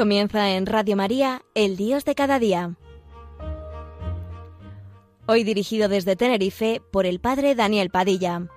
Comienza 0.00 0.48
en 0.52 0.64
Radio 0.64 0.96
María, 0.96 1.42
El 1.54 1.76
Dios 1.76 2.06
de 2.06 2.14
cada 2.14 2.38
día. 2.38 2.74
Hoy 5.26 5.44
dirigido 5.44 5.90
desde 5.90 6.16
Tenerife 6.16 6.80
por 6.90 7.04
el 7.04 7.20
Padre 7.20 7.54
Daniel 7.54 7.90
Padilla. 7.90 8.48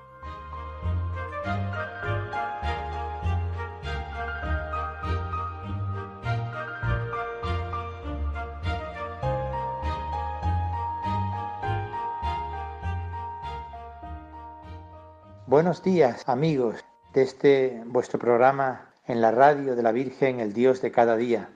Buenos 15.45 15.83
días 15.83 16.23
amigos 16.29 16.85
de 17.13 17.23
este 17.23 17.83
vuestro 17.85 18.17
programa 18.17 18.92
en 19.05 19.21
la 19.21 19.31
radio 19.31 19.75
de 19.75 19.83
la 19.83 19.91
Virgen, 19.91 20.39
el 20.39 20.53
Dios 20.53 20.81
de 20.81 20.91
cada 20.91 21.15
día. 21.17 21.49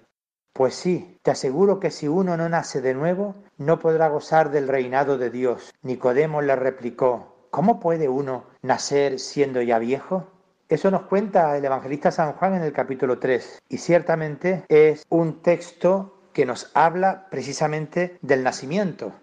Pues 0.53 0.73
sí, 0.73 1.19
te 1.21 1.31
aseguro 1.31 1.79
que 1.79 1.91
si 1.91 2.07
uno 2.07 2.35
no 2.35 2.49
nace 2.49 2.81
de 2.81 2.93
nuevo, 2.93 3.35
no 3.57 3.79
podrá 3.79 4.07
gozar 4.07 4.49
del 4.51 4.67
reinado 4.67 5.17
de 5.17 5.29
Dios. 5.29 5.73
Nicodemo 5.83 6.41
le 6.41 6.55
replicó, 6.55 7.47
¿cómo 7.51 7.79
puede 7.79 8.09
uno 8.09 8.45
nacer 8.61 9.19
siendo 9.19 9.61
ya 9.61 9.79
viejo? 9.79 10.27
Eso 10.67 10.91
nos 10.91 11.03
cuenta 11.03 11.55
el 11.55 11.63
evangelista 11.63 12.11
San 12.11 12.33
Juan 12.33 12.55
en 12.55 12.63
el 12.63 12.73
capítulo 12.73 13.19
3 13.19 13.61
y 13.69 13.77
ciertamente 13.77 14.65
es 14.67 15.05
un 15.09 15.41
texto 15.41 16.29
que 16.33 16.45
nos 16.45 16.71
habla 16.73 17.27
precisamente 17.29 18.17
del 18.21 18.43
nacimiento. 18.43 19.13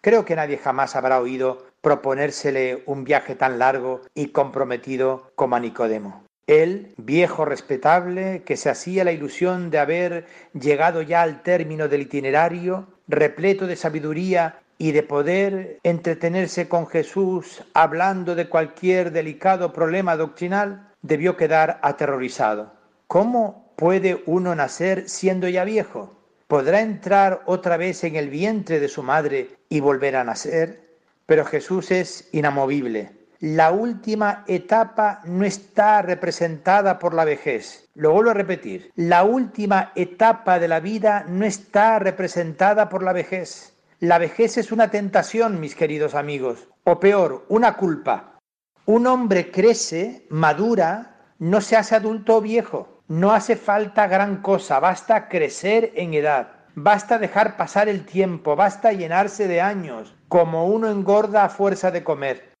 Creo 0.00 0.24
que 0.24 0.36
nadie 0.36 0.58
jamás 0.58 0.96
habrá 0.96 1.18
oído 1.18 1.64
proponérsele 1.84 2.82
un 2.86 3.04
viaje 3.04 3.34
tan 3.34 3.58
largo 3.58 4.00
y 4.14 4.28
comprometido 4.28 5.30
como 5.34 5.56
a 5.56 5.60
Nicodemo. 5.60 6.23
Él, 6.46 6.94
viejo 6.98 7.44
respetable, 7.44 8.42
que 8.44 8.56
se 8.56 8.68
hacía 8.68 9.04
la 9.04 9.12
ilusión 9.12 9.70
de 9.70 9.78
haber 9.78 10.26
llegado 10.52 11.00
ya 11.02 11.22
al 11.22 11.42
término 11.42 11.88
del 11.88 12.02
itinerario, 12.02 12.86
repleto 13.08 13.66
de 13.66 13.76
sabiduría 13.76 14.60
y 14.76 14.92
de 14.92 15.02
poder 15.02 15.78
entretenerse 15.82 16.68
con 16.68 16.86
Jesús 16.86 17.64
hablando 17.74 18.34
de 18.34 18.48
cualquier 18.48 19.12
delicado 19.12 19.72
problema 19.72 20.16
doctrinal, 20.16 20.88
debió 21.02 21.36
quedar 21.36 21.78
aterrorizado. 21.82 22.72
¿Cómo 23.06 23.72
puede 23.76 24.22
uno 24.26 24.54
nacer 24.54 25.08
siendo 25.08 25.48
ya 25.48 25.64
viejo? 25.64 26.14
¿Podrá 26.46 26.80
entrar 26.80 27.42
otra 27.46 27.76
vez 27.76 28.04
en 28.04 28.16
el 28.16 28.28
vientre 28.28 28.80
de 28.80 28.88
su 28.88 29.02
madre 29.02 29.50
y 29.68 29.80
volver 29.80 30.16
a 30.16 30.24
nacer? 30.24 30.84
Pero 31.26 31.44
Jesús 31.44 31.90
es 31.90 32.28
inamovible. 32.32 33.23
La 33.40 33.72
última 33.72 34.44
etapa 34.46 35.20
no 35.24 35.44
está 35.44 36.02
representada 36.02 36.98
por 36.98 37.14
la 37.14 37.24
vejez. 37.24 37.88
Lo 37.94 38.12
vuelvo 38.12 38.30
a 38.30 38.34
repetir. 38.34 38.90
La 38.96 39.24
última 39.24 39.92
etapa 39.94 40.58
de 40.58 40.68
la 40.68 40.80
vida 40.80 41.24
no 41.28 41.44
está 41.44 41.98
representada 41.98 42.88
por 42.88 43.02
la 43.02 43.12
vejez. 43.12 43.74
La 44.00 44.18
vejez 44.18 44.58
es 44.58 44.72
una 44.72 44.90
tentación, 44.90 45.60
mis 45.60 45.74
queridos 45.74 46.14
amigos, 46.14 46.68
o 46.84 47.00
peor, 47.00 47.44
una 47.48 47.74
culpa. 47.74 48.38
Un 48.86 49.06
hombre 49.06 49.50
crece, 49.50 50.26
madura, 50.30 51.16
no 51.38 51.60
se 51.60 51.76
hace 51.76 51.96
adulto 51.96 52.36
o 52.36 52.40
viejo. 52.40 53.02
No 53.08 53.32
hace 53.32 53.56
falta 53.56 54.06
gran 54.06 54.40
cosa, 54.40 54.80
basta 54.80 55.28
crecer 55.28 55.92
en 55.96 56.14
edad. 56.14 56.48
Basta 56.74 57.18
dejar 57.18 57.56
pasar 57.56 57.88
el 57.88 58.04
tiempo, 58.04 58.56
basta 58.56 58.92
llenarse 58.92 59.46
de 59.46 59.60
años, 59.60 60.16
como 60.28 60.66
uno 60.66 60.88
engorda 60.88 61.44
a 61.44 61.48
fuerza 61.48 61.90
de 61.90 62.02
comer. 62.02 62.53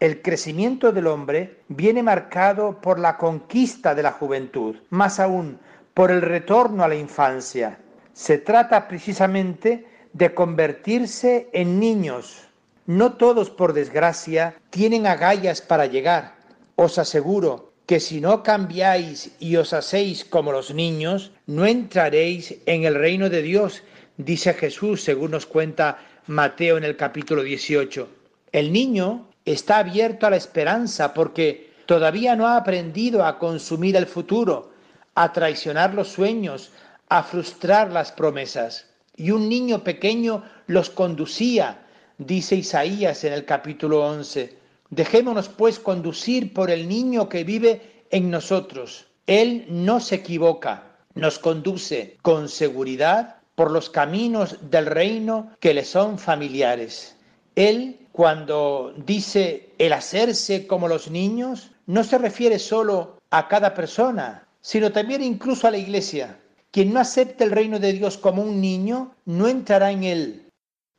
El 0.00 0.22
crecimiento 0.22 0.92
del 0.92 1.08
hombre 1.08 1.58
viene 1.66 2.04
marcado 2.04 2.80
por 2.80 3.00
la 3.00 3.16
conquista 3.16 3.96
de 3.96 4.04
la 4.04 4.12
juventud, 4.12 4.76
más 4.90 5.18
aún 5.18 5.58
por 5.92 6.12
el 6.12 6.22
retorno 6.22 6.84
a 6.84 6.88
la 6.88 6.94
infancia. 6.94 7.80
Se 8.12 8.38
trata 8.38 8.86
precisamente 8.86 9.86
de 10.12 10.34
convertirse 10.34 11.48
en 11.52 11.80
niños. 11.80 12.46
No 12.86 13.14
todos, 13.14 13.50
por 13.50 13.72
desgracia, 13.72 14.54
tienen 14.70 15.04
agallas 15.04 15.60
para 15.60 15.86
llegar. 15.86 16.36
Os 16.76 16.96
aseguro 16.98 17.72
que 17.86 17.98
si 17.98 18.20
no 18.20 18.44
cambiáis 18.44 19.32
y 19.40 19.56
os 19.56 19.72
hacéis 19.72 20.24
como 20.24 20.52
los 20.52 20.72
niños, 20.72 21.32
no 21.46 21.66
entraréis 21.66 22.54
en 22.66 22.84
el 22.84 22.94
reino 22.94 23.28
de 23.30 23.42
Dios, 23.42 23.82
dice 24.16 24.54
Jesús, 24.54 25.02
según 25.02 25.32
nos 25.32 25.46
cuenta 25.46 25.98
Mateo 26.28 26.76
en 26.76 26.84
el 26.84 26.96
capítulo 26.96 27.42
18. 27.42 28.08
El 28.52 28.72
niño 28.72 29.28
está 29.44 29.78
abierto 29.78 30.26
a 30.26 30.30
la 30.30 30.36
esperanza 30.36 31.14
porque 31.14 31.72
todavía 31.86 32.36
no 32.36 32.46
ha 32.46 32.56
aprendido 32.56 33.24
a 33.24 33.38
consumir 33.38 33.96
el 33.96 34.06
futuro, 34.06 34.72
a 35.14 35.32
traicionar 35.32 35.94
los 35.94 36.08
sueños, 36.08 36.70
a 37.08 37.22
frustrar 37.22 37.92
las 37.92 38.12
promesas. 38.12 38.86
Y 39.16 39.30
un 39.30 39.48
niño 39.48 39.82
pequeño 39.82 40.44
los 40.66 40.90
conducía, 40.90 41.86
dice 42.18 42.56
Isaías 42.56 43.24
en 43.24 43.32
el 43.32 43.44
capítulo 43.44 44.06
11. 44.06 44.56
Dejémonos 44.90 45.48
pues 45.48 45.78
conducir 45.78 46.52
por 46.54 46.70
el 46.70 46.88
niño 46.88 47.28
que 47.28 47.44
vive 47.44 48.04
en 48.10 48.30
nosotros. 48.30 49.06
Él 49.26 49.66
no 49.68 50.00
se 50.00 50.16
equivoca, 50.16 50.96
nos 51.14 51.38
conduce 51.38 52.16
con 52.22 52.48
seguridad 52.48 53.36
por 53.54 53.70
los 53.70 53.90
caminos 53.90 54.56
del 54.70 54.86
reino 54.86 55.50
que 55.58 55.74
le 55.74 55.84
son 55.84 56.18
familiares. 56.18 57.16
Él, 57.58 58.06
cuando 58.12 58.94
dice 59.04 59.70
el 59.78 59.92
hacerse 59.92 60.68
como 60.68 60.86
los 60.86 61.10
niños, 61.10 61.72
no 61.86 62.04
se 62.04 62.16
refiere 62.16 62.60
solo 62.60 63.18
a 63.30 63.48
cada 63.48 63.74
persona, 63.74 64.46
sino 64.60 64.92
también 64.92 65.24
incluso 65.24 65.66
a 65.66 65.72
la 65.72 65.78
iglesia. 65.78 66.38
Quien 66.70 66.92
no 66.92 67.00
acepte 67.00 67.42
el 67.42 67.50
reino 67.50 67.80
de 67.80 67.94
Dios 67.94 68.16
como 68.16 68.42
un 68.42 68.60
niño, 68.60 69.12
no 69.24 69.48
entrará 69.48 69.90
en 69.90 70.04
él. 70.04 70.48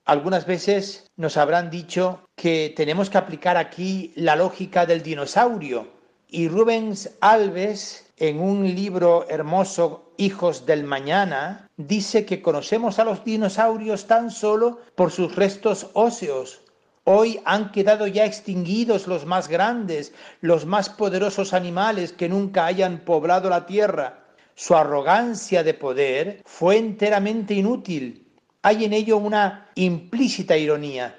Algunas 0.04 0.46
veces 0.46 1.10
nos 1.16 1.38
habrán 1.38 1.70
dicho 1.70 2.26
que 2.36 2.74
tenemos 2.76 3.10
que 3.10 3.20
aplicar 3.20 3.56
aquí 3.56 4.12
la 4.18 4.36
lógica 4.36 4.86
del 4.86 5.02
dinosaurio. 5.02 5.88
Y 6.28 6.50
Rubens 6.50 7.12
Alves, 7.22 8.09
en 8.20 8.42
un 8.42 8.76
libro 8.76 9.26
hermoso 9.30 10.14
hijos 10.18 10.66
del 10.66 10.84
mañana, 10.84 11.70
dice 11.78 12.26
que 12.26 12.42
conocemos 12.42 13.00
a 13.00 13.06
los 13.06 13.24
dinosaurios 13.24 14.08
tan 14.08 14.30
solo 14.30 14.80
por 14.96 15.12
sus 15.12 15.36
restos 15.36 15.88
óseos. 15.94 16.62
Hoy 17.06 17.40
han 17.46 17.72
quedado 17.72 18.06
ya 18.08 18.26
extinguidos 18.26 19.08
los 19.08 19.26
más 19.26 19.48
grandes, 19.48 20.14
los 20.42 20.66
más 20.66 20.90
poderosos 20.90 21.54
animales 21.54 22.12
que 22.12 22.30
nunca 22.30 22.66
hayan 22.66 23.00
poblado 23.00 23.50
la 23.50 23.66
tierra. 23.66 24.26
Su 24.54 24.76
arrogancia 24.76 25.64
de 25.64 25.74
poder 25.74 26.42
fue 26.46 26.78
enteramente 26.78 27.54
inútil. 27.54 28.28
Hay 28.62 28.84
en 28.84 28.92
ello 28.92 29.18
una 29.18 29.70
implícita 29.76 30.58
ironía. 30.58 31.19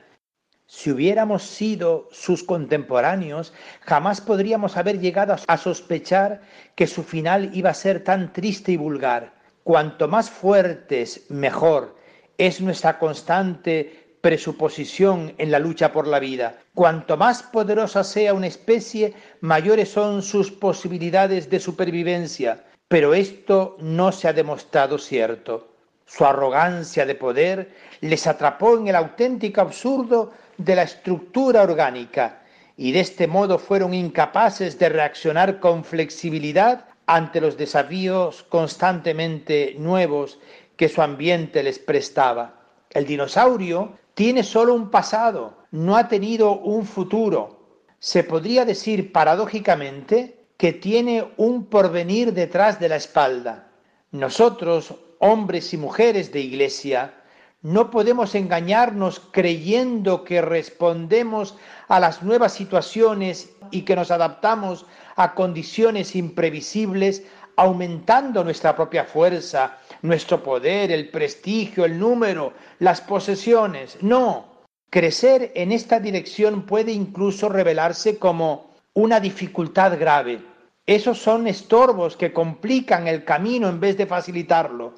Si 0.72 0.88
hubiéramos 0.88 1.42
sido 1.42 2.08
sus 2.12 2.44
contemporáneos, 2.44 3.53
jamás 3.81 4.20
podríamos 4.20 4.76
haber 4.76 5.00
llegado 5.00 5.34
a 5.44 5.56
sospechar 5.56 6.42
que 6.76 6.86
su 6.86 7.03
final 7.03 7.50
iba 7.53 7.70
a 7.70 7.75
ser 7.75 8.04
tan 8.04 8.32
triste 8.32 8.70
y 8.70 8.76
vulgar. 8.76 9.34
Cuanto 9.64 10.06
más 10.06 10.31
fuertes, 10.31 11.26
mejor 11.28 11.97
es 12.38 12.60
nuestra 12.60 13.00
constante 13.00 14.14
presuposición 14.20 15.34
en 15.38 15.50
la 15.50 15.58
lucha 15.58 15.92
por 15.92 16.06
la 16.06 16.20
vida. 16.20 16.60
Cuanto 16.72 17.16
más 17.16 17.42
poderosa 17.42 18.05
sea 18.05 18.32
una 18.32 18.46
especie, 18.46 19.12
mayores 19.40 19.88
son 19.88 20.23
sus 20.23 20.52
posibilidades 20.52 21.50
de 21.50 21.58
supervivencia. 21.58 22.64
Pero 22.87 23.12
esto 23.12 23.76
no 23.81 24.12
se 24.12 24.28
ha 24.28 24.32
demostrado 24.32 24.99
cierto. 24.99 25.69
Su 26.12 26.25
arrogancia 26.25 27.07
de 27.07 27.15
poder 27.15 27.71
les 28.01 28.27
atrapó 28.27 28.77
en 28.77 28.89
el 28.89 28.97
auténtico 28.97 29.61
absurdo 29.61 30.33
de 30.57 30.75
la 30.75 30.83
estructura 30.83 31.62
orgánica 31.62 32.43
y 32.77 32.91
de 32.91 32.99
este 32.99 33.29
modo 33.29 33.61
fueron 33.61 33.95
incapaces 33.95 34.77
de 34.77 34.89
reaccionar 34.89 35.61
con 35.61 35.85
flexibilidad 35.85 36.87
ante 37.07 37.41
los 37.41 37.57
desafíos 37.57 38.43
constantemente 38.49 39.77
nuevos 39.79 40.41
que 40.77 40.89
su 40.89 41.01
ambiente 41.01 41.62
les 41.62 41.79
prestaba. 41.79 42.61
El 42.91 43.07
dinosaurio 43.07 43.97
tiene 44.15 44.43
solo 44.43 44.75
un 44.75 44.91
pasado, 44.91 45.59
no 45.71 45.97
ha 45.97 46.09
tenido 46.09 46.59
un 46.59 46.87
futuro. 46.87 47.85
Se 48.01 48.25
podría 48.25 48.65
decir 48.65 49.12
paradójicamente 49.12 50.47
que 50.57 50.73
tiene 50.73 51.29
un 51.37 51.67
porvenir 51.67 52.33
detrás 52.33 52.81
de 52.81 52.89
la 52.89 52.97
espalda. 52.97 53.69
Nosotros, 54.11 54.93
hombres 55.20 55.72
y 55.72 55.76
mujeres 55.76 56.32
de 56.32 56.40
iglesia, 56.40 57.14
no 57.62 57.90
podemos 57.90 58.34
engañarnos 58.34 59.20
creyendo 59.32 60.25
que 60.25 60.40
respondemos 60.40 61.56
a 61.88 62.00
las 62.00 62.22
nuevas 62.22 62.55
situaciones 62.55 63.50
y 63.70 63.82
que 63.82 63.94
nos 63.94 64.11
adaptamos 64.11 64.87
a 65.17 65.34
condiciones 65.34 66.17
imprevisibles, 66.17 67.22
aumentando 67.56 68.43
nuestra 68.43 68.75
propia 68.75 69.05
fuerza, 69.05 69.78
nuestro 70.00 70.43
poder, 70.43 70.90
el 70.90 71.11
prestigio, 71.11 71.84
el 71.84 71.99
número, 71.99 72.55
las 72.78 73.02
posesiones. 73.02 73.99
No, 74.00 74.64
crecer 74.88 75.52
en 75.55 75.70
esta 75.73 76.00
dirección 76.00 76.62
puede 76.62 76.93
incluso 76.93 77.50
revelarse 77.50 78.19
como 78.19 78.70
una 78.94 79.20
dificultad 79.20 79.99
grave. 79.99 80.40
Esos 80.87 81.19
son 81.19 81.46
estorbos 81.46 82.16
que 82.16 82.32
complican 82.32 83.06
el 83.06 83.25
camino 83.25 83.69
en 83.69 83.81
vez 83.81 83.99
de 83.99 84.06
facilitarlo. 84.06 84.94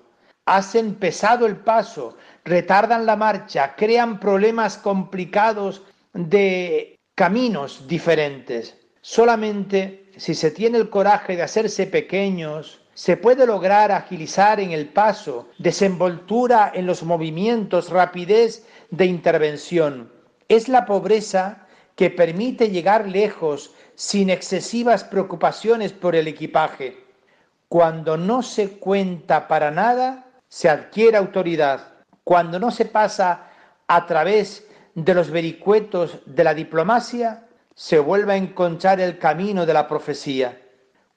Hacen 0.46 0.96
pesado 0.96 1.46
el 1.46 1.56
paso, 1.56 2.16
retardan 2.44 3.06
la 3.06 3.16
marcha, 3.16 3.74
crean 3.76 4.18
problemas 4.18 4.76
complicados 4.76 5.82
de 6.14 6.98
caminos 7.14 7.86
diferentes. 7.86 8.76
Solamente 9.00 10.10
si 10.16 10.34
se 10.34 10.50
tiene 10.50 10.78
el 10.78 10.90
coraje 10.90 11.36
de 11.36 11.42
hacerse 11.42 11.86
pequeños, 11.86 12.80
se 12.94 13.16
puede 13.16 13.46
lograr 13.46 13.90
agilizar 13.90 14.60
en 14.60 14.72
el 14.72 14.88
paso, 14.88 15.48
desenvoltura 15.58 16.70
en 16.74 16.86
los 16.86 17.02
movimientos, 17.02 17.88
rapidez 17.88 18.66
de 18.90 19.06
intervención. 19.06 20.12
Es 20.48 20.68
la 20.68 20.84
pobreza 20.84 21.66
que 21.96 22.10
permite 22.10 22.68
llegar 22.68 23.08
lejos 23.08 23.74
sin 23.94 24.28
excesivas 24.28 25.04
preocupaciones 25.04 25.92
por 25.92 26.14
el 26.14 26.28
equipaje. 26.28 27.02
Cuando 27.68 28.18
no 28.18 28.42
se 28.42 28.72
cuenta 28.72 29.48
para 29.48 29.70
nada, 29.70 30.26
se 30.52 30.68
adquiere 30.68 31.16
autoridad. 31.16 31.94
Cuando 32.24 32.60
no 32.60 32.70
se 32.70 32.84
pasa 32.84 33.48
a 33.86 34.04
través 34.04 34.68
de 34.94 35.14
los 35.14 35.30
vericuetos 35.30 36.18
de 36.26 36.44
la 36.44 36.52
diplomacia, 36.52 37.48
se 37.74 37.98
vuelve 37.98 38.34
a 38.34 38.36
encontrar 38.36 39.00
el 39.00 39.16
camino 39.16 39.64
de 39.64 39.72
la 39.72 39.88
profecía. 39.88 40.60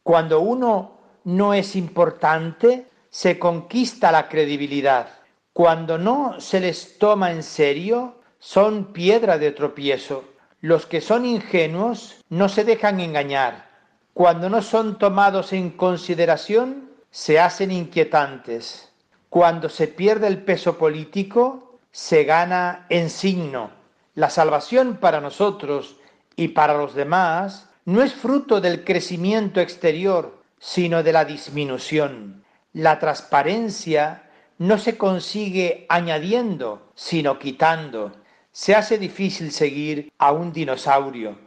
Cuando 0.03 0.39
uno 0.39 1.01
no 1.25 1.53
es 1.53 1.75
importante, 1.75 2.87
se 3.09 3.37
conquista 3.37 4.09
la 4.09 4.29
credibilidad. 4.29 5.09
Cuando 5.51 5.97
no 5.97 6.39
se 6.39 6.61
les 6.61 6.97
toma 6.97 7.31
en 7.31 7.43
serio, 7.43 8.21
son 8.39 8.93
piedra 8.93 9.37
de 9.37 9.51
tropiezo. 9.51 10.23
Los 10.61 10.85
que 10.85 11.01
son 11.01 11.25
ingenuos 11.25 12.23
no 12.29 12.47
se 12.47 12.63
dejan 12.63 13.01
engañar. 13.01 13.69
Cuando 14.13 14.49
no 14.49 14.61
son 14.61 14.97
tomados 14.97 15.51
en 15.51 15.71
consideración, 15.71 16.89
se 17.11 17.37
hacen 17.37 17.71
inquietantes. 17.71 18.94
Cuando 19.35 19.67
se 19.67 19.89
pierde 19.89 20.27
el 20.27 20.43
peso 20.43 20.77
político, 20.77 21.77
se 21.91 22.23
gana 22.23 22.85
en 22.87 23.09
signo. 23.09 23.69
La 24.13 24.29
salvación 24.29 24.95
para 24.95 25.19
nosotros 25.19 25.97
y 26.37 26.47
para 26.47 26.77
los 26.77 26.95
demás 26.95 27.67
no 27.83 28.01
es 28.01 28.13
fruto 28.13 28.61
del 28.61 28.85
crecimiento 28.85 29.59
exterior, 29.59 30.41
sino 30.57 31.03
de 31.03 31.11
la 31.11 31.25
disminución. 31.25 32.45
La 32.71 32.97
transparencia 32.97 34.23
no 34.57 34.77
se 34.77 34.97
consigue 34.97 35.85
añadiendo, 35.89 36.93
sino 36.95 37.37
quitando. 37.37 38.13
Se 38.53 38.73
hace 38.73 38.97
difícil 38.97 39.51
seguir 39.51 40.13
a 40.17 40.31
un 40.31 40.53
dinosaurio. 40.53 41.37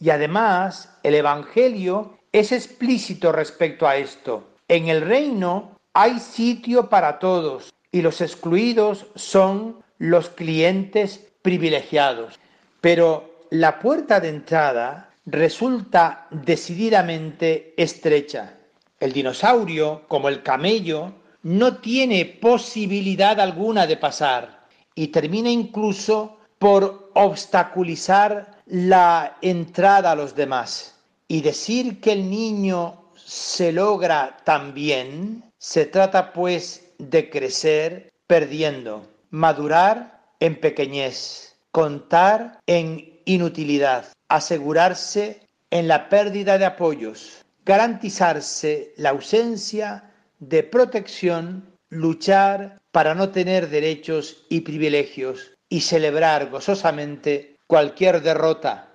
Y 0.00 0.08
además, 0.08 0.96
el 1.02 1.14
Evangelio 1.14 2.20
es 2.32 2.52
explícito 2.52 3.32
respecto 3.32 3.86
a 3.86 3.96
esto. 3.96 4.48
En 4.66 4.88
el 4.88 5.02
reino 5.02 5.73
hay 5.94 6.18
sitio 6.18 6.88
para 6.88 7.18
todos 7.18 7.72
y 7.92 8.02
los 8.02 8.20
excluidos 8.20 9.06
son 9.14 9.82
los 9.98 10.28
clientes 10.28 11.20
privilegiados. 11.42 12.38
Pero 12.80 13.46
la 13.50 13.78
puerta 13.78 14.18
de 14.18 14.28
entrada 14.28 15.10
resulta 15.26 16.26
decididamente 16.30 17.74
estrecha. 17.76 18.58
El 18.98 19.12
dinosaurio, 19.12 20.02
como 20.08 20.28
el 20.28 20.42
camello, 20.42 21.12
no 21.44 21.76
tiene 21.76 22.24
posibilidad 22.24 23.38
alguna 23.38 23.86
de 23.86 23.96
pasar 23.96 24.66
y 24.94 25.08
termina 25.08 25.50
incluso 25.50 26.38
por 26.58 27.10
obstaculizar 27.14 28.62
la 28.66 29.36
entrada 29.42 30.12
a 30.12 30.16
los 30.16 30.34
demás. 30.34 30.96
Y 31.28 31.40
decir 31.42 32.00
que 32.00 32.12
el 32.12 32.28
niño 32.28 33.10
se 33.14 33.72
logra 33.72 34.36
también, 34.44 35.44
se 35.64 35.86
trata 35.86 36.34
pues 36.34 36.92
de 36.98 37.30
crecer 37.30 38.12
perdiendo, 38.26 39.08
madurar 39.30 40.20
en 40.38 40.60
pequeñez, 40.60 41.56
contar 41.70 42.60
en 42.66 43.18
inutilidad, 43.24 44.08
asegurarse 44.28 45.40
en 45.70 45.88
la 45.88 46.10
pérdida 46.10 46.58
de 46.58 46.66
apoyos, 46.66 47.42
garantizarse 47.64 48.92
la 48.98 49.08
ausencia 49.10 50.12
de 50.38 50.64
protección, 50.64 51.64
luchar 51.88 52.78
para 52.92 53.14
no 53.14 53.30
tener 53.30 53.70
derechos 53.70 54.44
y 54.50 54.60
privilegios 54.60 55.52
y 55.70 55.80
celebrar 55.80 56.50
gozosamente 56.50 57.56
cualquier 57.66 58.20
derrota. 58.20 58.92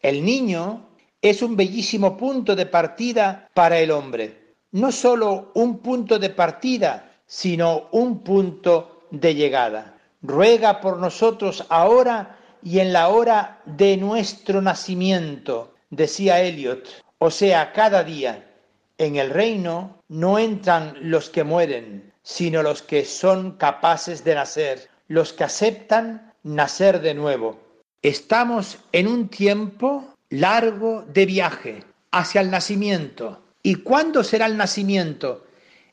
El 0.00 0.24
niño 0.24 0.90
es 1.20 1.42
un 1.42 1.56
bellísimo 1.56 2.16
punto 2.16 2.54
de 2.54 2.66
partida 2.66 3.48
para 3.52 3.80
el 3.80 3.90
hombre. 3.90 4.43
No 4.74 4.90
solo 4.90 5.52
un 5.54 5.78
punto 5.78 6.18
de 6.18 6.30
partida, 6.30 7.12
sino 7.26 7.86
un 7.92 8.24
punto 8.24 9.06
de 9.12 9.36
llegada. 9.36 9.94
Ruega 10.20 10.80
por 10.80 10.98
nosotros 10.98 11.64
ahora 11.68 12.36
y 12.60 12.80
en 12.80 12.92
la 12.92 13.06
hora 13.10 13.60
de 13.66 13.96
nuestro 13.96 14.60
nacimiento, 14.60 15.74
decía 15.90 16.40
Eliot, 16.40 16.88
o 17.18 17.30
sea, 17.30 17.72
cada 17.72 18.02
día. 18.02 18.50
En 18.98 19.14
el 19.14 19.30
reino 19.30 20.00
no 20.08 20.40
entran 20.40 20.96
los 21.00 21.30
que 21.30 21.44
mueren, 21.44 22.12
sino 22.24 22.60
los 22.64 22.82
que 22.82 23.04
son 23.04 23.52
capaces 23.52 24.24
de 24.24 24.34
nacer, 24.34 24.88
los 25.06 25.32
que 25.32 25.44
aceptan 25.44 26.32
nacer 26.42 27.00
de 27.00 27.14
nuevo. 27.14 27.60
Estamos 28.02 28.78
en 28.90 29.06
un 29.06 29.28
tiempo 29.28 30.04
largo 30.30 31.02
de 31.02 31.26
viaje 31.26 31.84
hacia 32.10 32.40
el 32.40 32.50
nacimiento. 32.50 33.43
¿Y 33.66 33.76
cuándo 33.76 34.22
será 34.22 34.44
el 34.44 34.58
nacimiento? 34.58 35.46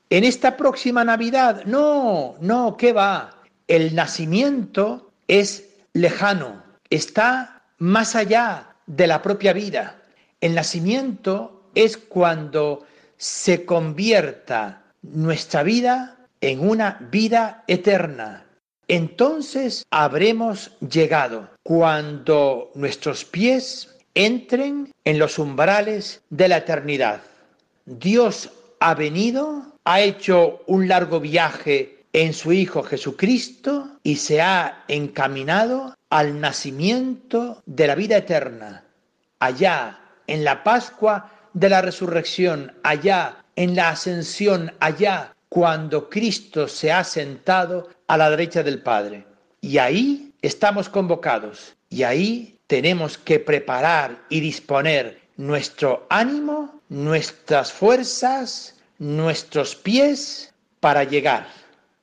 ¿En 0.10 0.26
esta 0.26 0.58
próxima 0.58 1.06
Navidad? 1.06 1.64
No, 1.64 2.36
no, 2.42 2.76
¿qué 2.76 2.92
va? 2.92 3.42
El 3.66 3.96
nacimiento 3.96 5.14
es 5.30 5.70
lejano, 5.94 6.62
está 6.90 7.64
más 7.78 8.14
allá 8.18 8.76
de 8.88 9.08
la 9.08 9.22
propia 9.22 9.54
vida. 9.54 10.02
El 10.42 10.54
nacimiento 10.54 11.70
es 11.74 11.96
cuando 11.96 12.86
se 13.16 13.64
convierta 13.64 14.84
nuestra 15.02 15.64
vida 15.64 16.18
en 16.42 16.68
una 16.68 17.08
vida 17.10 17.64
eterna. 17.68 18.44
Entonces 18.90 19.86
habremos 19.92 20.78
llegado 20.82 21.50
cuando 21.64 22.70
nuestros 22.76 23.24
pies 23.24 23.96
entren 24.14 24.92
en 25.06 25.20
los 25.20 25.40
umbrales 25.40 26.22
de 26.30 26.50
la 26.50 26.58
eternidad. 26.58 27.22
Dios 27.86 28.50
ha 28.80 28.94
venido, 28.94 29.64
ha 29.86 30.02
hecho 30.02 30.62
un 30.68 30.88
largo 30.88 31.20
viaje 31.20 32.04
en 32.14 32.34
su 32.34 32.52
Hijo 32.52 32.84
Jesucristo 32.84 34.00
y 34.04 34.18
se 34.18 34.42
ha 34.42 34.84
encaminado 34.88 35.96
al 36.10 36.40
nacimiento 36.40 37.62
de 37.66 37.88
la 37.88 37.96
vida 37.96 38.18
eterna, 38.18 38.84
allá 39.40 40.00
en 40.28 40.44
la 40.44 40.64
Pascua 40.64 41.32
de 41.54 41.70
la 41.70 41.82
resurrección, 41.82 42.74
allá 42.84 43.44
en 43.56 43.76
la 43.76 43.90
ascensión, 43.90 44.74
allá 44.80 45.36
cuando 45.50 46.10
Cristo 46.10 46.68
se 46.68 46.92
ha 46.92 47.04
sentado 47.04 47.90
a 48.08 48.18
la 48.18 48.30
derecha 48.30 48.64
del 48.64 48.82
Padre. 48.82 49.26
Y 49.62 49.78
ahí 49.78 50.34
estamos 50.42 50.90
convocados 50.90 51.76
y 51.90 52.04
ahí 52.04 52.60
tenemos 52.68 53.18
que 53.18 53.40
preparar 53.40 54.24
y 54.30 54.40
disponer 54.40 55.21
nuestro 55.42 56.06
ánimo, 56.10 56.82
nuestras 56.90 57.74
fuerzas, 57.74 58.76
nuestros 59.00 59.76
pies 59.76 60.54
para 60.80 61.04
llegar. 61.04 61.48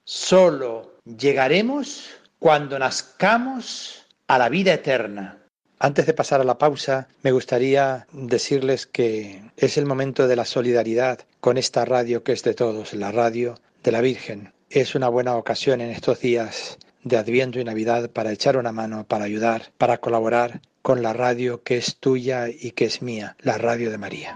Solo 0.03 0.95
llegaremos 1.05 2.11
cuando 2.41 2.79
nazcamos 2.79 4.05
a 4.27 4.39
la 4.39 4.49
vida 4.49 4.75
eterna. 4.75 5.39
Antes 5.79 6.07
de 6.07 6.15
pasar 6.15 6.41
a 6.41 6.45
la 6.45 6.59
pausa, 6.59 7.07
me 7.23 7.31
gustaría 7.31 8.09
decirles 8.13 8.87
que 8.87 9.41
es 9.57 9.79
el 9.79 9.87
momento 9.87 10.27
de 10.27 10.35
la 10.35 10.45
solidaridad 10.45 11.21
con 11.39 11.57
esta 11.57 11.85
radio 11.85 12.25
que 12.25 12.33
es 12.33 12.43
de 12.43 12.55
todos, 12.55 12.93
la 12.95 13.13
radio 13.13 13.55
de 13.85 13.93
la 13.93 14.01
Virgen. 14.01 14.53
Es 14.71 14.97
una 14.97 15.09
buena 15.09 15.37
ocasión 15.37 15.81
en 15.81 15.91
estos 15.91 16.19
días 16.19 16.79
de 17.05 17.17
Adviento 17.17 17.61
y 17.61 17.65
Navidad 17.65 18.11
para 18.11 18.33
echar 18.33 18.57
una 18.57 18.73
mano, 18.73 19.05
para 19.05 19.25
ayudar, 19.25 19.71
para 19.79 19.99
colaborar 19.99 20.61
con 20.89 21.03
la 21.03 21.13
radio 21.13 21.63
que 21.63 21.77
es 21.77 21.99
tuya 21.99 22.49
y 22.49 22.71
que 22.71 22.87
es 22.87 23.03
mía, 23.03 23.37
la 23.43 23.59
radio 23.59 23.91
de 23.91 23.99
María. 23.99 24.35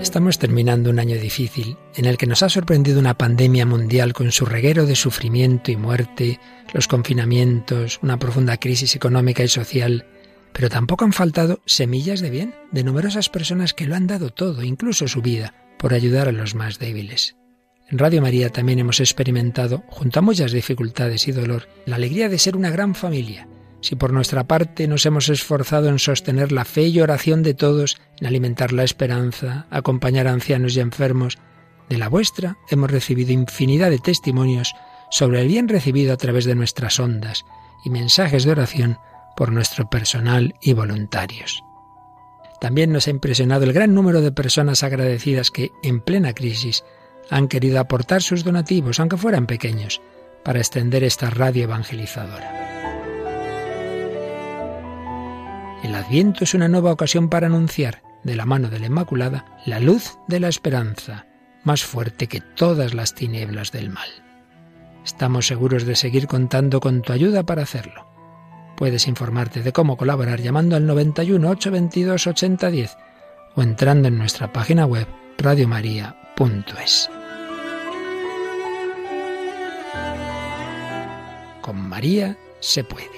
Estamos 0.00 0.38
terminando 0.38 0.90
un 0.90 1.00
año 1.00 1.18
difícil 1.18 1.76
en 1.96 2.04
el 2.04 2.18
que 2.18 2.28
nos 2.28 2.44
ha 2.44 2.48
sorprendido 2.48 3.00
una 3.00 3.18
pandemia 3.18 3.66
mundial 3.66 4.12
con 4.12 4.30
su 4.30 4.46
reguero 4.46 4.86
de 4.86 4.94
sufrimiento 4.94 5.72
y 5.72 5.76
muerte, 5.76 6.38
los 6.72 6.86
confinamientos, 6.86 7.98
una 8.00 8.16
profunda 8.16 8.58
crisis 8.58 8.94
económica 8.94 9.42
y 9.42 9.48
social, 9.48 10.06
pero 10.52 10.68
tampoco 10.68 11.04
han 11.04 11.12
faltado 11.12 11.58
semillas 11.66 12.20
de 12.20 12.30
bien 12.30 12.54
de 12.70 12.84
numerosas 12.84 13.28
personas 13.28 13.74
que 13.74 13.86
lo 13.86 13.96
han 13.96 14.06
dado 14.06 14.30
todo, 14.30 14.62
incluso 14.62 15.08
su 15.08 15.20
vida, 15.20 15.52
por 15.80 15.94
ayudar 15.94 16.28
a 16.28 16.32
los 16.32 16.54
más 16.54 16.78
débiles. 16.78 17.34
En 17.88 17.98
Radio 17.98 18.20
María 18.20 18.50
también 18.50 18.80
hemos 18.80 18.98
experimentado, 18.98 19.84
junto 19.88 20.18
a 20.18 20.22
muchas 20.22 20.50
dificultades 20.50 21.28
y 21.28 21.32
dolor, 21.32 21.68
la 21.84 21.96
alegría 21.96 22.28
de 22.28 22.38
ser 22.38 22.56
una 22.56 22.70
gran 22.70 22.96
familia, 22.96 23.46
si 23.80 23.94
por 23.94 24.12
nuestra 24.12 24.44
parte 24.44 24.88
nos 24.88 25.06
hemos 25.06 25.28
esforzado 25.28 25.88
en 25.88 26.00
sostener 26.00 26.50
la 26.50 26.64
fe 26.64 26.88
y 26.88 27.00
oración 27.00 27.44
de 27.44 27.54
todos, 27.54 27.98
en 28.20 28.26
alimentar 28.26 28.72
la 28.72 28.82
esperanza, 28.82 29.66
acompañar 29.70 30.26
a 30.26 30.32
ancianos 30.32 30.76
y 30.76 30.80
enfermos, 30.80 31.38
de 31.88 31.98
la 31.98 32.08
vuestra 32.08 32.56
hemos 32.68 32.90
recibido 32.90 33.30
infinidad 33.30 33.90
de 33.90 34.00
testimonios 34.00 34.74
sobre 35.08 35.40
el 35.42 35.46
bien 35.46 35.68
recibido 35.68 36.12
a 36.12 36.16
través 36.16 36.44
de 36.44 36.56
nuestras 36.56 36.98
ondas 36.98 37.44
y 37.84 37.90
mensajes 37.90 38.42
de 38.42 38.50
oración 38.50 38.98
por 39.36 39.52
nuestro 39.52 39.88
personal 39.88 40.56
y 40.60 40.72
voluntarios. 40.72 41.62
También 42.60 42.90
nos 42.90 43.06
ha 43.06 43.10
impresionado 43.10 43.62
el 43.62 43.72
gran 43.72 43.94
número 43.94 44.22
de 44.22 44.32
personas 44.32 44.82
agradecidas 44.82 45.52
que, 45.52 45.70
en 45.84 46.00
plena 46.00 46.32
crisis, 46.32 46.82
han 47.30 47.48
querido 47.48 47.80
aportar 47.80 48.22
sus 48.22 48.44
donativos, 48.44 49.00
aunque 49.00 49.16
fueran 49.16 49.46
pequeños, 49.46 50.00
para 50.44 50.60
extender 50.60 51.04
esta 51.04 51.30
radio 51.30 51.64
evangelizadora. 51.64 52.66
El 55.82 55.94
Adviento 55.94 56.44
es 56.44 56.54
una 56.54 56.68
nueva 56.68 56.92
ocasión 56.92 57.28
para 57.28 57.46
anunciar, 57.46 58.02
de 58.22 58.36
la 58.36 58.46
mano 58.46 58.68
de 58.68 58.80
la 58.80 58.86
Inmaculada, 58.86 59.44
la 59.66 59.78
luz 59.78 60.18
de 60.26 60.40
la 60.40 60.48
esperanza, 60.48 61.26
más 61.64 61.84
fuerte 61.84 62.26
que 62.26 62.40
todas 62.40 62.94
las 62.94 63.14
tinieblas 63.14 63.72
del 63.72 63.90
mal. 63.90 64.08
Estamos 65.04 65.46
seguros 65.46 65.84
de 65.84 65.94
seguir 65.94 66.26
contando 66.26 66.80
con 66.80 67.02
tu 67.02 67.12
ayuda 67.12 67.44
para 67.44 67.62
hacerlo. 67.62 68.08
Puedes 68.76 69.06
informarte 69.06 69.62
de 69.62 69.72
cómo 69.72 69.96
colaborar 69.96 70.40
llamando 70.40 70.76
al 70.76 70.86
91 70.86 71.48
822 71.48 72.26
8010 72.26 72.96
o 73.54 73.62
entrando 73.62 74.08
en 74.08 74.18
nuestra 74.18 74.52
página 74.52 74.86
web 74.86 75.06
radiomaria.es. 75.38 77.10
Con 81.60 81.88
María 81.88 82.36
se 82.60 82.84
puede. 82.84 83.10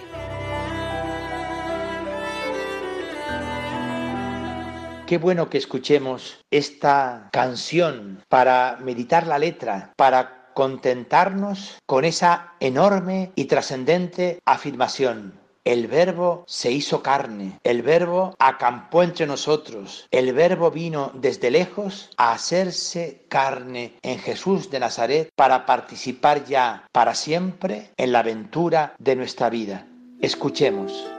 Qué 5.06 5.16
bueno 5.16 5.48
que 5.48 5.56
escuchemos 5.58 6.44
esta 6.50 7.30
canción 7.32 8.22
para 8.28 8.78
meditar 8.82 9.26
la 9.26 9.38
letra, 9.38 9.92
para 9.96 10.50
contentarnos 10.52 11.78
con 11.86 12.04
esa 12.04 12.52
enorme 12.60 13.32
y 13.34 13.46
trascendente 13.46 14.40
afirmación. 14.44 15.47
El 15.68 15.86
verbo 15.86 16.44
se 16.46 16.72
hizo 16.72 17.02
carne, 17.02 17.60
el 17.62 17.82
verbo 17.82 18.34
acampó 18.38 19.02
entre 19.02 19.26
nosotros, 19.26 20.08
el 20.10 20.32
verbo 20.32 20.70
vino 20.70 21.12
desde 21.12 21.50
lejos 21.50 22.08
a 22.16 22.32
hacerse 22.32 23.26
carne 23.28 23.92
en 24.00 24.18
Jesús 24.18 24.70
de 24.70 24.80
Nazaret 24.80 25.30
para 25.36 25.66
participar 25.66 26.46
ya 26.46 26.86
para 26.90 27.14
siempre 27.14 27.90
en 27.98 28.12
la 28.12 28.20
aventura 28.20 28.94
de 28.98 29.14
nuestra 29.16 29.50
vida. 29.50 29.86
Escuchemos. 30.22 31.17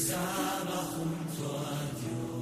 Besaba 0.00 0.80
junto 0.96 1.58
a 1.58 1.76
Dios. 2.00 2.39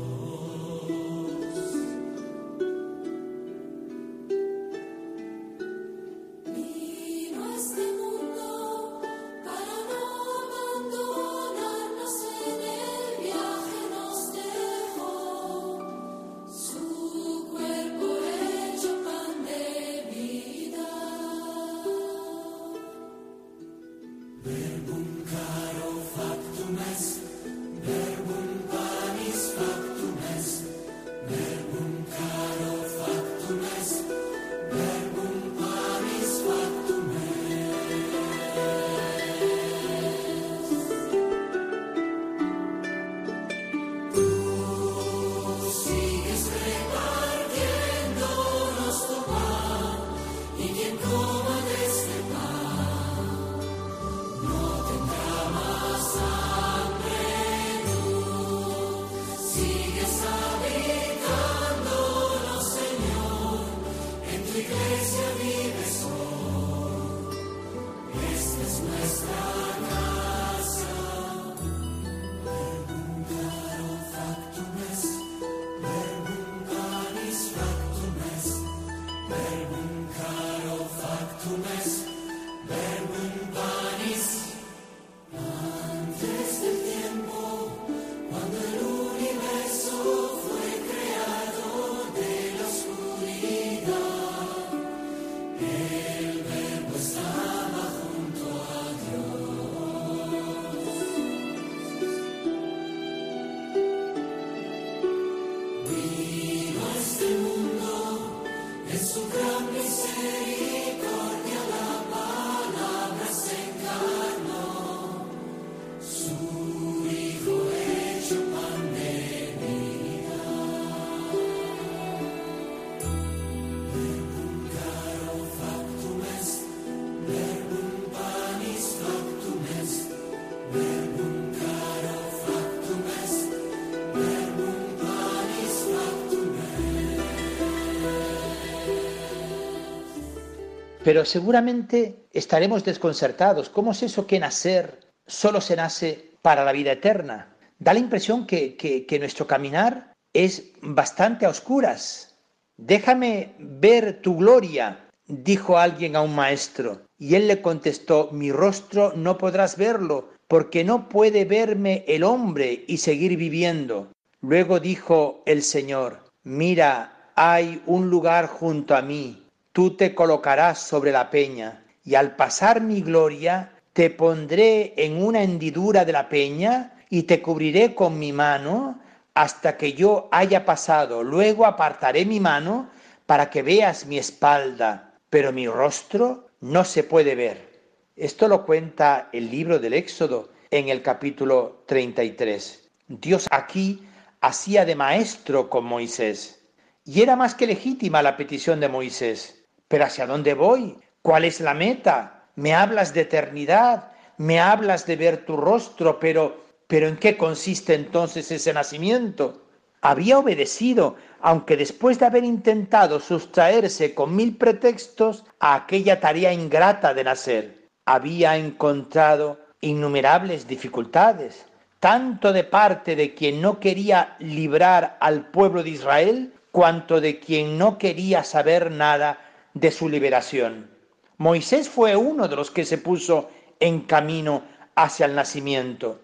Pero 141.09 141.25
seguramente 141.25 142.27
estaremos 142.35 142.85
desconcertados. 142.85 143.71
¿Cómo 143.71 143.93
es 143.93 144.03
eso 144.03 144.27
que 144.27 144.39
nacer 144.39 145.09
solo 145.27 145.63
se 145.63 145.75
nace 145.75 146.33
para 146.43 146.67
la 146.67 146.73
vida 146.73 146.93
eterna? 146.93 147.57
Da 147.79 147.95
la 147.95 147.99
impresión 147.99 148.47
que, 148.47 148.77
que 148.77 149.19
nuestro 149.19 149.47
caminar 149.47 150.13
es 150.35 150.65
bastante 150.83 151.47
a 151.47 151.49
oscuras. 151.49 152.37
Déjame 152.77 153.55
ver 153.59 154.21
tu 154.21 154.37
gloria, 154.37 155.09
dijo 155.27 155.79
alguien 155.79 156.15
a 156.15 156.21
un 156.21 156.35
maestro. 156.35 157.01
Y 157.17 157.37
él 157.37 157.49
le 157.49 157.63
contestó, 157.63 158.29
mi 158.31 158.53
rostro 158.53 159.15
no 159.17 159.39
podrás 159.39 159.79
verlo, 159.79 160.29
porque 160.47 160.85
no 160.85 161.09
puede 161.09 161.47
verme 161.47 162.05
el 162.07 162.23
hombre 162.23 162.85
y 162.87 162.99
seguir 162.99 163.39
viviendo. 163.39 164.13
Luego 164.43 164.79
dijo 164.79 165.43
el 165.47 165.63
Señor, 165.63 166.19
mira, 166.43 167.31
hay 167.35 167.83
un 167.87 168.11
lugar 168.11 168.47
junto 168.47 168.95
a 168.95 169.01
mí 169.01 169.48
tú 169.73 169.97
te 169.97 170.15
colocarás 170.15 170.79
sobre 170.81 171.13
la 171.13 171.31
peña, 171.31 171.85
y 172.05 172.15
al 172.15 172.37
pasar 172.37 172.81
mi 172.81 173.03
gloria, 173.03 173.73
te 173.93 174.11
pondré 174.11 174.95
en 174.97 175.23
una 175.23 175.43
hendidura 175.43 176.05
de 176.05 176.13
la 176.13 176.29
peña, 176.29 176.95
y 177.11 177.25
te 177.25 177.41
cubriré 177.41 177.95
con 177.95 178.19
mi 178.19 178.33
mano, 178.33 179.01
hasta 179.35 179.77
que 179.77 179.93
yo 179.93 180.29
haya 180.33 180.65
pasado. 180.65 181.23
Luego 181.23 181.65
apartaré 181.65 182.25
mi 182.25 182.41
mano 182.41 182.91
para 183.27 183.51
que 183.51 183.63
veas 183.63 184.07
mi 184.07 184.19
espalda, 184.19 185.15
pero 185.31 185.53
mi 185.53 185.69
rostro 185.69 186.49
no 186.61 186.85
se 186.85 187.05
puede 187.05 187.35
ver. 187.35 187.69
Esto 188.17 188.49
lo 188.49 188.67
cuenta 188.67 189.29
el 189.33 189.51
libro 189.51 189.79
del 189.79 189.95
Éxodo 189.95 190.51
en 190.71 190.89
el 190.89 191.03
capítulo 191.03 191.85
33. 191.87 192.91
Dios 193.07 193.47
aquí 193.51 194.03
hacía 194.41 194.85
de 194.85 194.97
maestro 194.97 195.71
con 195.71 195.85
Moisés. 195.85 196.67
Y 197.05 197.23
era 197.23 197.37
más 197.37 197.55
que 197.55 197.67
legítima 197.67 198.23
la 198.23 198.37
petición 198.37 198.81
de 198.81 198.89
Moisés. 198.89 199.58
Pero 199.89 200.05
¿hacia 200.05 200.27
dónde 200.27 200.55
voy? 200.55 200.99
¿Cuál 201.23 201.45
es 201.45 201.61
la 201.61 201.75
meta? 201.75 202.45
Me 202.57 202.75
hablas 202.75 203.13
de 203.15 203.23
eternidad, 203.23 204.13
me 204.37 204.61
hablas 204.61 205.07
de 205.07 205.17
ver 205.17 205.45
tu 205.45 205.57
rostro, 205.57 206.21
pero 206.21 206.69
pero 206.89 207.07
¿en 207.07 207.19
qué 207.19 207.37
consiste 207.37 207.95
entonces 207.95 208.51
ese 208.51 208.73
nacimiento? 208.73 209.63
Había 210.01 210.39
obedecido, 210.39 211.17
aunque 211.41 211.77
después 211.77 212.19
de 212.19 212.25
haber 212.25 212.45
intentado 212.45 213.21
sustraerse 213.21 214.15
con 214.15 214.35
mil 214.35 214.57
pretextos 214.57 215.45
a 215.61 215.75
aquella 215.75 216.19
tarea 216.19 216.53
ingrata 216.53 217.13
de 217.13 217.25
nacer, 217.25 217.89
había 218.07 218.57
encontrado 218.57 219.61
innumerables 219.83 220.67
dificultades, 220.67 221.67
tanto 222.01 222.55
de 222.55 222.65
parte 222.65 223.15
de 223.17 223.35
quien 223.35 223.61
no 223.61 223.81
quería 223.81 224.37
librar 224.39 225.19
al 225.21 225.51
pueblo 225.51 225.83
de 225.83 225.91
Israel, 225.91 226.55
cuanto 226.73 227.21
de 227.21 227.39
quien 227.39 227.77
no 227.77 227.99
quería 227.99 228.45
saber 228.45 228.91
nada 228.91 229.39
de 229.75 229.91
su 229.91 230.09
liberación. 230.09 230.91
Moisés 231.37 231.89
fue 231.89 232.17
uno 232.17 232.49
de 232.49 232.57
los 232.57 232.71
que 232.71 232.85
se 232.85 232.99
puso 232.99 233.51
en 233.81 234.01
camino 234.01 234.63
hacia 234.95 235.27
el 235.27 235.35
nacimiento. 235.35 236.21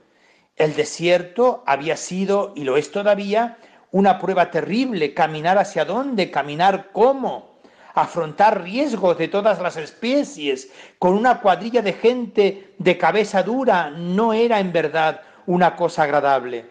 El 0.57 0.75
desierto 0.75 1.63
había 1.67 1.97
sido, 1.97 2.53
y 2.57 2.65
lo 2.65 2.77
es 2.77 2.91
todavía, 2.91 3.59
una 3.93 4.19
prueba 4.19 4.51
terrible. 4.51 5.15
Caminar 5.15 5.59
hacia 5.59 5.85
dónde, 5.85 6.31
caminar 6.31 6.91
cómo, 6.93 7.55
afrontar 7.95 8.63
riesgos 8.63 9.19
de 9.19 9.29
todas 9.29 9.61
las 9.61 9.77
especies 9.77 10.71
con 10.99 11.15
una 11.15 11.41
cuadrilla 11.41 11.81
de 11.83 11.93
gente 11.93 12.75
de 12.79 12.99
cabeza 12.99 13.43
dura 13.43 13.91
no 13.91 14.33
era 14.33 14.59
en 14.59 14.73
verdad 14.73 15.21
una 15.47 15.77
cosa 15.77 16.03
agradable. 16.03 16.67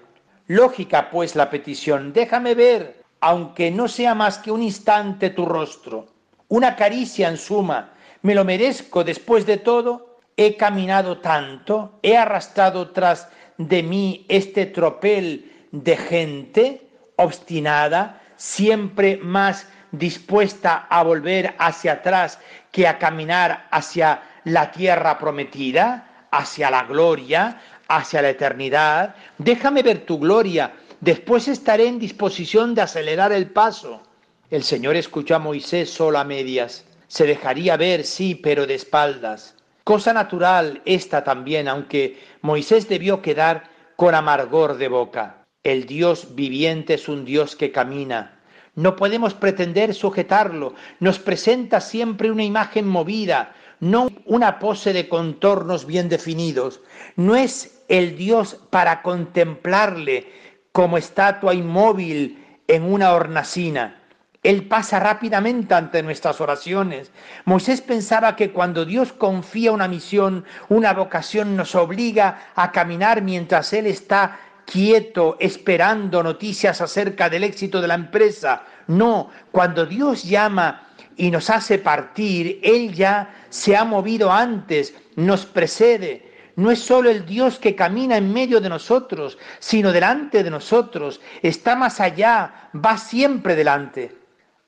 Lógica, 0.48 1.10
pues, 1.10 1.36
la 1.36 1.50
petición, 1.50 2.12
déjame 2.12 2.56
ver, 2.56 3.02
aunque 3.22 3.72
no 3.72 3.88
sea 3.88 4.14
más 4.14 4.38
que 4.38 4.52
un 4.52 4.62
instante 4.62 5.30
tu 5.30 5.46
rostro, 5.46 6.08
una 6.48 6.76
caricia 6.76 7.28
en 7.30 7.38
suma, 7.38 7.94
me 8.22 8.36
lo 8.36 8.46
merezco 8.46 9.04
después 9.04 9.46
de 9.46 9.58
todo, 9.58 10.20
he 10.38 10.56
caminado 10.56 11.20
tanto, 11.20 12.00
he 12.02 12.18
arrastrado 12.18 12.92
tras 12.92 13.28
de 13.58 13.84
mí 13.84 14.26
este 14.30 14.66
tropel 14.66 15.52
de 15.72 15.98
gente 15.98 16.88
obstinada, 17.18 18.22
siempre 18.36 19.18
más 19.18 19.68
dispuesta 19.92 20.88
a 20.90 21.04
volver 21.04 21.54
hacia 21.60 21.94
atrás 21.94 22.40
que 22.72 22.88
a 22.88 22.98
caminar 22.98 23.68
hacia 23.72 24.24
la 24.44 24.72
tierra 24.72 25.18
prometida, 25.20 26.28
hacia 26.32 26.72
la 26.72 26.84
gloria, 26.84 27.62
hacia 27.88 28.22
la 28.22 28.30
eternidad. 28.30 29.16
Déjame 29.38 29.84
ver 29.84 30.06
tu 30.06 30.20
gloria, 30.20 30.74
después 31.00 31.48
estaré 31.48 31.88
en 31.88 32.00
disposición 32.00 32.74
de 32.74 32.82
acelerar 32.82 33.32
el 33.32 33.48
paso. 33.48 34.02
El 34.50 34.64
Señor 34.64 34.96
escuchó 34.96 35.36
a 35.36 35.40
Moisés 35.40 35.90
solo 35.90 36.20
a 36.20 36.24
medias. 36.24 36.86
Se 37.08 37.26
dejaría 37.26 37.78
ver, 37.78 38.04
sí, 38.04 38.36
pero 38.36 38.68
de 38.68 38.76
espaldas. 38.76 39.56
Cosa 39.84 40.14
natural 40.14 40.82
esta 40.86 41.24
también, 41.24 41.68
aunque 41.68 42.20
Moisés 42.42 42.88
debió 42.88 43.22
quedar 43.22 43.70
con 43.96 44.16
amargor 44.16 44.78
de 44.78 44.88
boca. 44.88 45.46
El 45.64 45.86
Dios 45.86 46.36
viviente 46.36 46.96
es 46.96 47.08
un 47.08 47.26
Dios 47.26 47.56
que 47.56 47.72
camina. 47.72 48.40
No 48.76 48.96
podemos 48.96 49.34
pretender 49.34 49.94
sujetarlo. 49.94 50.74
Nos 51.00 51.20
presenta 51.20 51.80
siempre 51.80 52.32
una 52.32 52.44
imagen 52.44 52.88
movida, 52.88 53.54
no 53.80 54.10
una 54.26 54.60
pose 54.60 54.94
de 54.94 55.08
contornos 55.08 55.86
bien 55.86 56.10
definidos. 56.10 56.82
No 57.16 57.36
es 57.36 57.84
el 57.88 58.18
Dios 58.18 58.60
para 58.70 59.02
contemplarle 59.02 60.32
como 60.72 60.98
estatua 60.98 61.54
inmóvil 61.54 62.44
en 62.68 62.84
una 62.84 63.14
hornacina. 63.14 64.03
Él 64.44 64.68
pasa 64.68 65.00
rápidamente 65.00 65.74
ante 65.74 66.04
nuestras 66.04 66.42
oraciones. 66.42 67.12
Moisés 67.46 67.80
pensaba 67.80 68.36
que 68.36 68.52
cuando 68.52 68.84
Dios 68.84 69.14
confía 69.14 69.72
una 69.72 69.88
misión, 69.88 70.44
una 70.68 70.94
vocación, 70.94 71.56
nos 71.56 71.76
obliga 71.76 72.50
a 72.54 72.74
caminar 72.74 73.22
mientras 73.22 73.72
Él 73.72 73.88
está 73.88 74.38
quieto, 74.66 75.38
esperando 75.40 76.22
noticias 76.22 76.82
acerca 76.82 77.30
del 77.30 77.46
éxito 77.46 77.80
de 77.80 77.88
la 77.88 77.96
empresa. 77.96 78.64
No, 78.88 79.30
cuando 79.52 79.86
Dios 79.86 80.24
llama 80.24 80.90
y 81.16 81.32
nos 81.32 81.50
hace 81.50 81.80
partir, 81.80 82.60
Él 82.64 82.94
ya 82.94 83.34
se 83.50 83.78
ha 83.78 83.86
movido 83.86 84.30
antes, 84.30 84.94
nos 85.16 85.46
precede. 85.46 86.34
No 86.58 86.70
es 86.70 86.80
solo 86.80 87.10
el 87.10 87.26
Dios 87.26 87.60
que 87.60 87.76
camina 87.76 88.18
en 88.18 88.32
medio 88.32 88.60
de 88.60 88.70
nosotros, 88.70 89.38
sino 89.60 89.94
delante 89.94 90.44
de 90.44 90.52
nosotros. 90.52 91.22
Está 91.42 91.76
más 91.76 92.02
allá, 92.02 92.70
va 92.76 92.98
siempre 92.98 93.56
delante. 93.56 94.23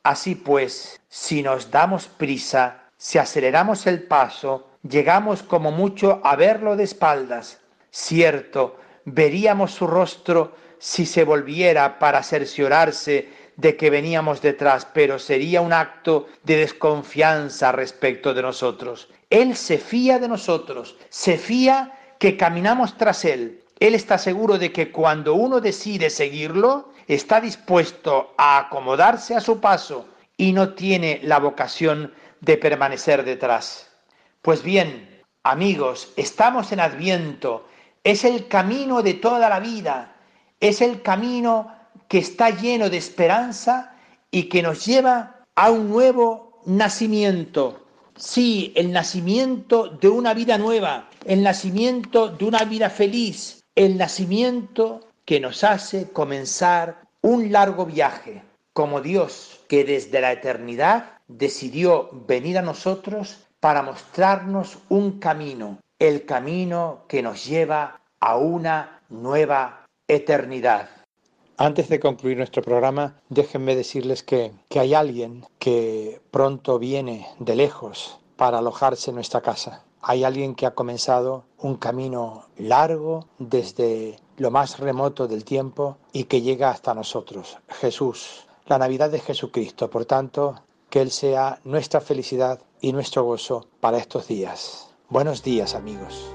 Así 0.06 0.36
pues, 0.36 1.02
si 1.10 1.42
nos 1.42 1.72
damos 1.72 2.06
prisa, 2.06 2.84
si 2.96 3.18
aceleramos 3.18 3.88
el 3.88 4.04
paso, 4.04 4.68
llegamos 4.88 5.42
como 5.42 5.72
mucho 5.72 6.22
a 6.24 6.36
verlo 6.36 6.76
de 6.76 6.84
espaldas. 6.84 7.60
Cierto, 7.90 8.78
veríamos 9.06 9.72
su 9.72 9.88
rostro 9.88 10.56
si 10.78 11.08
se 11.08 11.24
volviera 11.24 11.98
para 11.98 12.22
cerciorarse 12.22 13.30
de 13.56 13.76
que 13.76 13.90
veníamos 13.90 14.44
detrás, 14.44 14.86
pero 14.86 15.18
sería 15.18 15.62
un 15.62 15.74
acto 15.74 16.28
de 16.44 16.58
desconfianza 16.58 17.72
respecto 17.72 18.36
de 18.36 18.44
nosotros. 18.44 19.10
Él 19.32 19.56
se 19.56 19.80
fía 19.80 20.20
de 20.20 20.28
nosotros, 20.28 20.98
se 21.10 21.40
fía 21.40 21.98
que 22.20 22.38
caminamos 22.38 22.96
tras 22.96 23.26
Él. 23.26 23.64
Él 23.80 23.96
está 23.96 24.20
seguro 24.20 24.60
de 24.60 24.72
que 24.72 24.92
cuando 24.92 25.34
uno 25.34 25.62
decide 25.62 26.12
seguirlo, 26.12 26.94
está 27.08 27.42
dispuesto 27.42 28.34
a 28.38 28.58
acomodarse 28.58 29.36
a 29.36 29.42
su 29.42 29.60
paso 29.60 30.08
y 30.38 30.52
no 30.52 30.74
tiene 30.74 31.20
la 31.24 31.40
vocación 31.40 32.14
de 32.42 32.58
permanecer 32.58 33.24
detrás. 33.24 33.90
Pues 34.42 34.64
bien, 34.64 35.24
amigos, 35.44 36.12
estamos 36.16 36.72
en 36.72 36.80
Adviento, 36.80 37.68
es 38.04 38.24
el 38.24 38.48
camino 38.48 39.02
de 39.02 39.16
toda 39.16 39.50
la 39.50 39.60
vida, 39.60 40.16
es 40.60 40.82
el 40.82 41.02
camino 41.02 41.72
que 42.08 42.20
está 42.20 42.50
lleno 42.50 42.90
de 42.90 42.98
esperanza 42.98 43.96
y 44.32 44.44
que 44.44 44.62
nos 44.62 44.86
lleva 44.86 45.44
a 45.56 45.72
un 45.72 45.90
nuevo 45.90 46.62
nacimiento. 46.66 47.82
Sí, 48.16 48.74
el 48.76 48.92
nacimiento 48.92 49.88
de 49.88 50.10
una 50.10 50.34
vida 50.34 50.58
nueva, 50.58 51.10
el 51.26 51.44
nacimiento 51.44 52.30
de 52.30 52.46
una 52.46 52.64
vida 52.64 52.90
feliz, 52.90 53.64
el 53.76 53.98
nacimiento 53.98 55.05
que 55.26 55.40
nos 55.40 55.64
hace 55.64 56.12
comenzar 56.12 57.02
un 57.22 57.52
largo 57.52 57.86
viaje, 57.86 58.44
como 58.74 59.02
Dios 59.02 59.62
que 59.68 59.84
desde 59.84 60.22
la 60.22 60.32
eternidad 60.32 61.20
decidió 61.28 62.10
venir 62.28 62.58
a 62.58 62.62
nosotros 62.62 63.48
para 63.60 63.82
mostrarnos 63.82 64.78
un 64.90 65.20
camino, 65.20 65.80
el 65.98 66.26
camino 66.26 67.06
que 67.08 67.24
nos 67.24 67.46
lleva 67.46 68.02
a 68.20 68.38
una 68.38 69.02
nueva 69.10 69.88
eternidad. 70.08 70.90
Antes 71.58 71.90
de 71.90 72.00
concluir 72.00 72.38
nuestro 72.38 72.62
programa, 72.62 73.16
déjenme 73.30 73.76
decirles 73.76 74.24
que, 74.24 74.52
que 74.70 74.80
hay 74.80 74.94
alguien 74.94 75.46
que 75.58 76.22
pronto 76.30 76.78
viene 76.80 77.28
de 77.40 77.56
lejos 77.56 78.20
para 78.36 78.60
alojarse 78.60 79.12
en 79.12 79.16
nuestra 79.16 79.42
casa. 79.42 79.84
Hay 80.02 80.24
alguien 80.24 80.54
que 80.54 80.66
ha 80.66 80.76
comenzado 80.76 81.46
un 81.58 81.78
camino 81.78 82.46
largo 82.58 83.26
desde 83.40 84.20
lo 84.38 84.52
más 84.52 84.80
remoto 84.80 85.28
del 85.28 85.44
tiempo 85.46 85.98
y 86.12 86.26
que 86.26 86.42
llega 86.42 86.70
hasta 86.70 86.94
nosotros, 86.94 87.58
Jesús, 87.70 88.46
la 88.68 88.78
Navidad 88.78 89.10
de 89.10 89.20
Jesucristo. 89.20 89.90
Por 89.90 90.06
tanto, 90.06 90.62
que 90.90 91.02
Él 91.02 91.12
sea 91.12 91.60
nuestra 91.64 92.02
felicidad 92.02 92.60
y 92.82 92.92
nuestro 92.92 93.24
gozo 93.24 93.68
para 93.80 93.98
estos 93.98 94.28
días. 94.28 94.90
Buenos 95.10 95.44
días 95.44 95.76
amigos. 95.76 96.35